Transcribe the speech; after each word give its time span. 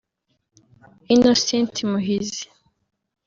Innocent 1.13 1.73
Muhizi 1.91 2.43